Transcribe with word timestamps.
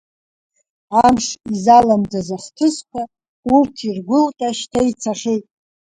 Амш, 1.05 1.25
изаламӡаз 1.53 2.29
ахҭысқәа, 2.37 3.01
урҭ 3.55 3.75
иргәылҟьа 3.89 4.49
шьҭа 4.57 4.81
ицахьеит. 4.89 5.45